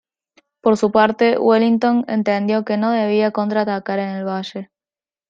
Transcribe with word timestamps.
Por 0.61 0.77
su 0.77 0.91
parte, 0.91 1.37
Wellington 1.37 2.05
entendió 2.07 2.65
que 2.65 2.75
no 2.75 2.89
debía 2.89 3.29
contraatacar 3.29 3.99
en 3.99 4.09
el 4.09 4.25
valle. 4.27 4.71